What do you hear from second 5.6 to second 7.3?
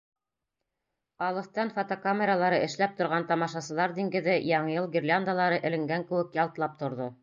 эленгән кеүек ялтлап торҙо.